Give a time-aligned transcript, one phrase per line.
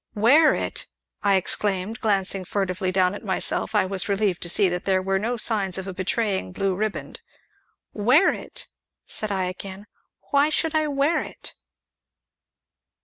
[0.15, 0.87] "Wear it!"
[1.21, 4.99] I exclaimed, and glancing furtively down at myself, I was relieved to see that there
[4.99, 7.21] were no signs of a betraying blue riband;
[7.93, 8.65] "wear it!"
[9.05, 9.85] said I again,
[10.31, 11.53] "why should I wear it?"